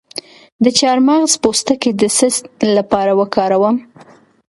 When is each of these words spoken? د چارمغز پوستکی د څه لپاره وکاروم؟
د 0.63 0.65
چارمغز 0.79 1.33
پوستکی 1.43 1.91
د 2.01 2.03
څه 2.17 2.27
لپاره 2.77 3.11
وکاروم؟ 3.19 3.75